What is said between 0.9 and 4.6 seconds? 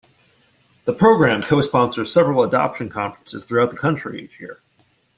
program co-sponsors several adoption conferences throughout the country each year.